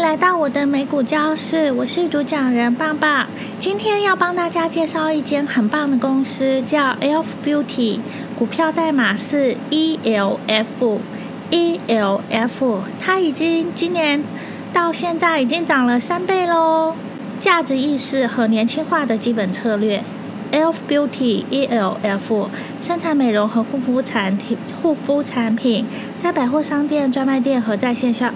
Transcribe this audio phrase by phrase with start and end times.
[0.00, 3.26] 来到我的美股教室，我是主讲人棒棒。
[3.58, 8.00] 今天要帮大家介绍一间很棒的公司，叫 Elf Beauty，
[8.36, 10.98] 股票代码是 ELF。
[11.50, 14.24] ELF，它已经今年
[14.72, 16.94] 到现在已经涨了三倍喽。
[17.38, 20.02] 价值意识和年轻化的基本策略。
[20.50, 22.48] Elf Beauty ELF
[22.82, 25.84] 生产美容和护肤产品，护肤产品
[26.18, 28.32] 在百货商店、专卖店和在线销。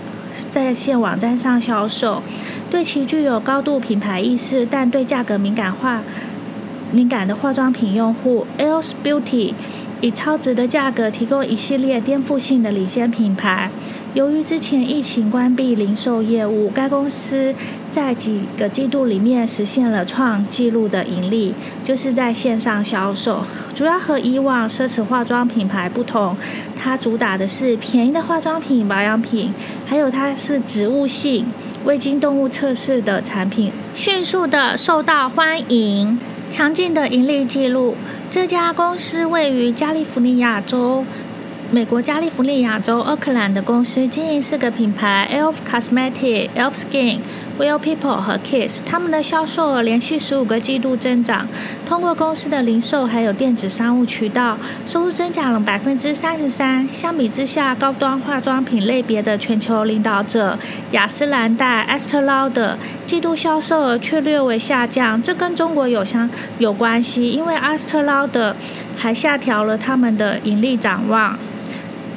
[0.50, 2.22] 在线网站上销售，
[2.70, 6.02] 对其具有高度品牌意识，但对价格敏感化
[6.92, 9.54] 敏感的化妆品用户，Else Beauty
[10.00, 13.70] 以超值的价格提供一系列颠覆性的领先品牌。
[14.14, 17.52] 由于之前疫情关闭零售业务，该公司
[17.90, 21.52] 在几个季度里面实现了创纪录的盈利，
[21.84, 23.42] 就是在线上销售。
[23.74, 26.36] 主要和以往奢侈化妆品牌不同，
[26.80, 29.52] 它主打的是便宜的化妆品、保养品，
[29.84, 31.46] 还有它是植物性、
[31.84, 37.96] 未经动物测试的产品，迅速的受到欢迎，强劲的盈利记录。
[38.30, 41.04] 这家公司位于加利福尼亚州。
[41.74, 47.18] 美国加利福尼亚州奥克兰的公司经营四个品牌：Elf Cosmetics、Elf Skin、
[47.58, 48.80] Well People 和 Kiss。
[48.86, 51.48] 他们的销售额连续十五个季度增长。
[51.84, 56.88] 通过公司的零售还有电子商务渠道，收入增长了百分之三十三。
[56.92, 60.56] 相比之下，高端化妆品类别的全球领导者
[60.92, 65.20] 雅诗兰黛 （Estee Lauder） 季度销售额却略微下降。
[65.20, 68.54] 这跟中国有相有关系，因为 Estee Lauder
[68.96, 71.36] 还下调了他们的盈利展望。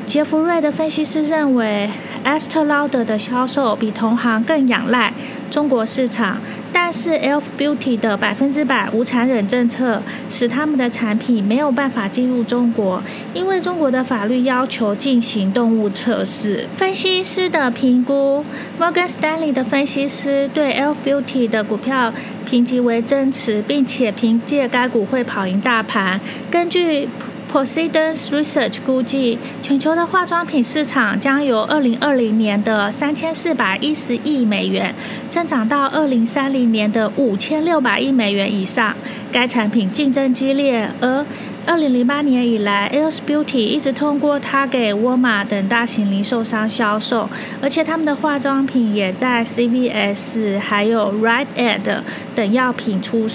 [0.07, 1.89] 杰弗瑞的分析师认为
[2.23, 5.11] ，Estee Lauder 的销售比同行更仰赖
[5.51, 6.37] 中国市场，
[6.71, 16.65] 但是 Elf Beauty 的百分之百无残忍政策使他们的产品没有办法进入中国，因为中国的法律要求进行动物测试。
[16.73, 18.45] 分析师的评估
[18.79, 22.13] ，Morgan Stanley 的分析师对 Elf Beauty 的股票
[22.45, 26.21] 评级为增持，并且凭借该股会跑赢大盘。
[26.49, 27.09] 根据
[27.51, 34.93] prosidence Research 估计，全球的化妆品市场将由2020年的3410亿美元
[35.29, 38.95] 增长到2030年的5600亿美元以上。
[39.31, 41.25] 该产品竞争激烈，而
[41.67, 47.29] 2008年以来，ELF Beauty 一直通过它给沃尔玛等大型零售商销售，
[47.61, 52.01] 而且他们的化妆品也在 CVS 还有 Rite Aid
[52.33, 53.27] 等药品出。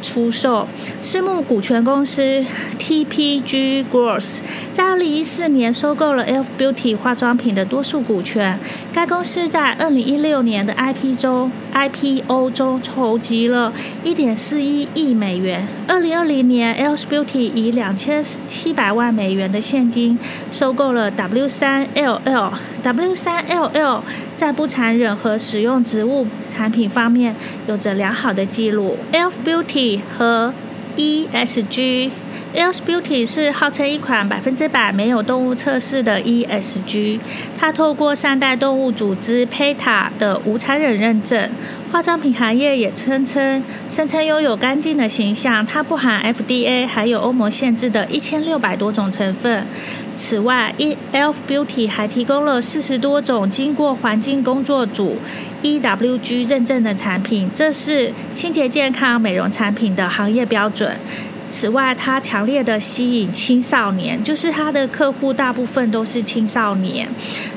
[0.00, 0.66] 出售
[1.02, 2.44] 私募股权公司
[2.78, 4.38] TPG Growth
[4.72, 8.58] 在二零一四年收购了 Elf Beauty 化妆品的多数股权。
[8.92, 13.72] 该公司在二零一六年的 IP 中 IPO 中筹集了
[14.02, 15.66] 一点四一亿美元。
[15.86, 20.18] 二零二零年，Elf Beauty 以两千七百万美元的现金
[20.50, 22.52] 收购了 W 三 LL。
[22.82, 24.00] W 三 LL
[24.36, 27.34] 在不残忍和使用植物产品方面
[27.66, 28.96] 有着良好的记录。
[29.12, 30.52] Elf Beauty 和
[30.96, 32.10] ESG。
[32.52, 37.20] Elf Beauty 是号称一款百分之百没有动物测试的 ESG。
[37.56, 41.48] 它透过善待动物组织 PETA 的无残忍认证。
[41.92, 45.64] 化妆品行业也称称声称拥有干净的形象。
[45.64, 49.64] 它不含 FDA 还有欧盟限制的一千六百多种成分。
[50.16, 50.74] 此外
[51.12, 55.16] ，Elf Beauty 还提供了四十多种经过环境工作组
[55.62, 60.96] EWG 认证的产品，这是清洁健康美容产品的行业标准。
[61.50, 67.08] 此外，它强烈的吸引青少年，就是他的客户大部分都是青少年。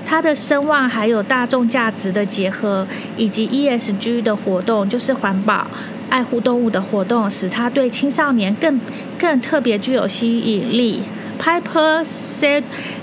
[0.05, 5.67] 他的声望还有大众价值的结合，以及 ESG 的活动，就是环保、
[6.09, 8.79] 爱护动物的活动，使他对青少年更
[9.17, 11.01] 更特别具有吸引力。
[11.43, 12.05] Piper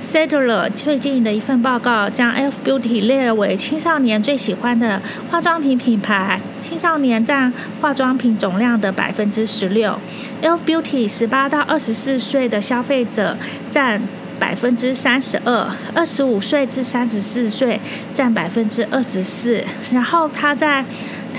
[0.03, 7.53] Sandler 最近的一份报告将 Elf Beauty 列为青少年最喜欢的化妆品品牌，青少年占
[7.83, 10.01] 化妆品总量的百分之十六。
[10.41, 13.37] Elf Beauty 十八到二十四岁的消费者
[13.71, 14.01] 占
[14.39, 17.79] 百分之三十二，二十五岁至三十四岁
[18.15, 19.63] 占百分之二十四。
[19.93, 20.83] 然后它在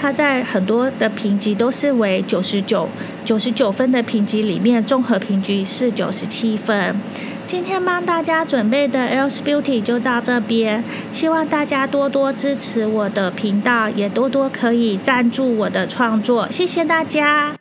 [0.01, 2.89] 它在很多的评级都是为九十九、
[3.23, 6.95] 九十九分的评级里面，综合评级是九十七分。
[7.45, 10.83] 今天帮大家准备的 Else Beauty 就到这边，
[11.13, 17.60] 希望大家多多支持我的频道，也多多可以赞助我的创作，谢谢大家。